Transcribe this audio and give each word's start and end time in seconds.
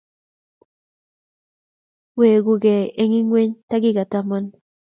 Weguke 2.19 2.75
eng 3.01 3.13
ingweny 3.19 3.51
takika 3.69 4.03
taman--- 4.11 4.53